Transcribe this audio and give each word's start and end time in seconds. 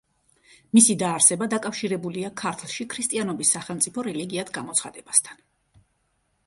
მისი 0.77 0.95
დაარსება 1.03 1.47
დაკავშირებულია 1.51 2.31
ქართლში 2.43 2.89
ქრისტიანობის 2.95 3.53
სახელმწიფო 3.57 4.09
რელიგიად 4.09 4.53
გამოცხადებასთან. 4.59 5.45